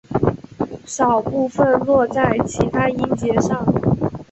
[0.83, 3.63] 少部分落在其它音节上。